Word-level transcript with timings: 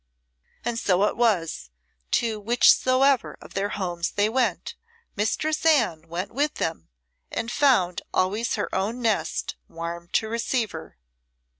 And 0.65 0.79
so 0.79 1.03
it 1.03 1.15
was, 1.15 1.69
to 2.09 2.39
whichsoever 2.39 3.37
of 3.39 3.53
their 3.53 3.69
homes 3.69 4.09
they 4.13 4.29
went, 4.29 4.73
Mistress 5.15 5.63
Anne 5.63 6.07
went 6.07 6.33
with 6.33 6.55
them 6.55 6.89
and 7.31 7.51
found 7.51 8.01
always 8.11 8.55
her 8.55 8.73
own 8.73 8.99
nest 9.03 9.57
warm 9.69 10.07
to 10.13 10.27
receive 10.27 10.71
her. 10.71 10.97